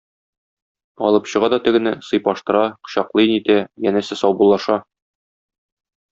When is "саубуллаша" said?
4.25-4.81